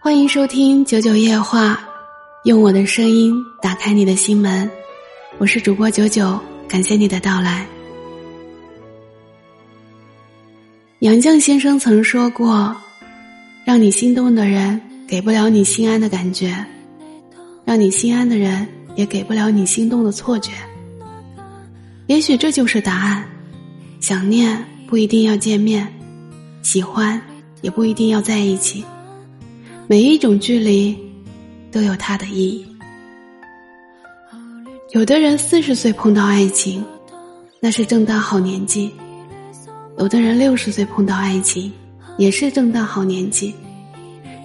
[0.00, 1.76] 欢迎收听九九夜话，
[2.44, 4.70] 用我的声音打开你的心门。
[5.38, 6.38] 我是主播九九，
[6.68, 7.66] 感谢你的到来。
[11.00, 12.74] 杨绛先生曾说过
[13.66, 16.64] ：“让你心动的人，给不了你心安的感觉；
[17.64, 20.52] 让你心安的人，也给不了你心动的错觉。”
[22.06, 23.24] 也许这就是答案。
[24.00, 25.92] 想念不一定要见面，
[26.62, 27.20] 喜欢
[27.62, 28.84] 也不一定要在一起。
[29.90, 30.94] 每一种距离，
[31.72, 32.66] 都有它的意义。
[34.90, 36.84] 有的人四十岁碰到爱情，
[37.58, 38.90] 那是正当好年纪；
[39.96, 41.72] 有的人六十岁碰到爱情，
[42.18, 43.54] 也是正当好年纪。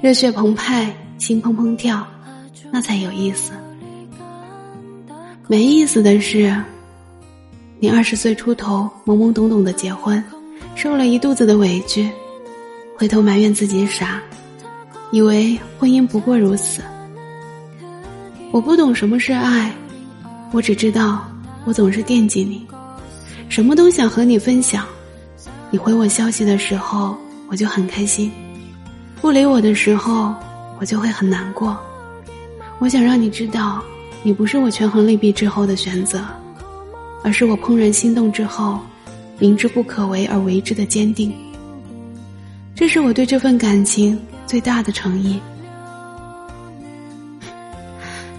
[0.00, 2.06] 热血澎湃，心砰砰跳，
[2.70, 3.50] 那才有意思。
[5.48, 6.54] 没意思的是。
[7.80, 10.22] 你二十岁出头，懵懵懂懂的结婚，
[10.76, 12.08] 受了一肚子的委屈，
[12.96, 14.22] 回头埋怨自己傻，
[15.12, 16.82] 以为婚姻不过如此。
[18.50, 19.70] 我不懂什么是爱，
[20.52, 21.24] 我只知道
[21.64, 22.66] 我总是惦记你，
[23.50, 24.84] 什么都想和你分享。
[25.70, 27.14] 你回我消息的时候，
[27.48, 28.30] 我就很开心；
[29.20, 30.34] 不理我的时候，
[30.80, 31.78] 我就会很难过。
[32.78, 33.82] 我想让你知道，
[34.22, 36.24] 你不是我权衡利弊之后的选择。
[37.24, 38.80] 而是我怦然心动之后，
[39.38, 41.32] 明知不可为而为之的坚定。
[42.74, 45.40] 这是我对这份感情最大的诚意。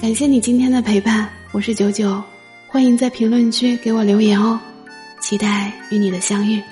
[0.00, 2.22] 感谢你今天的陪伴，我是九九，
[2.66, 4.58] 欢迎在评论区给我留言哦，
[5.20, 6.62] 期待与你的相遇。